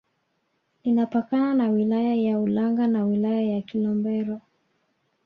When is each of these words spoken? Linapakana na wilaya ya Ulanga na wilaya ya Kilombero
Linapakana 0.83 1.53
na 1.53 1.69
wilaya 1.69 2.15
ya 2.15 2.39
Ulanga 2.39 2.87
na 2.87 3.05
wilaya 3.05 3.41
ya 3.41 3.61
Kilombero 3.61 4.41